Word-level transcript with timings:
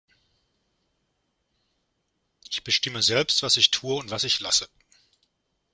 Ich 2.49 2.63
bestimme 2.63 3.03
selbst, 3.03 3.43
was 3.43 3.55
ich 3.57 3.69
tue 3.69 3.93
und 3.97 4.09
was 4.09 4.23
ich 4.23 4.39
lasse. 4.39 4.67